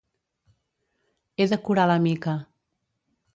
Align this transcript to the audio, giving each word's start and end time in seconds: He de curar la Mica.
He 1.43 1.47
de 1.51 1.59
curar 1.67 1.85
la 1.93 1.99
Mica. 2.07 2.35